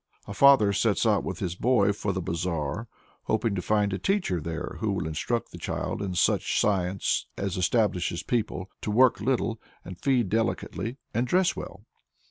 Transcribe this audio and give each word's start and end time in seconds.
A 0.25 0.33
father 0.33 0.73
sets 0.73 1.05
out 1.05 1.23
with 1.23 1.37
his 1.37 1.53
boy 1.53 1.93
for 1.93 2.11
"the 2.11 2.23
bazaar," 2.23 2.87
hoping 3.25 3.53
to 3.53 3.61
find 3.61 3.93
a 3.93 3.99
teacher 3.99 4.41
there 4.41 4.77
who 4.79 4.91
will 4.93 5.05
instruct 5.05 5.51
the 5.51 5.59
child 5.59 6.01
in 6.01 6.15
such 6.15 6.59
science 6.59 7.27
as 7.37 7.55
enables 7.55 8.23
people 8.25 8.71
"to 8.81 8.89
work 8.89 9.21
little, 9.21 9.61
and 9.85 10.01
feed 10.01 10.27
delicately, 10.27 10.97
and 11.13 11.27
dress 11.27 11.55
well." 11.55 11.85